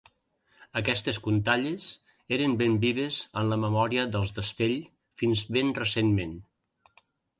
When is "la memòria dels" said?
3.53-4.33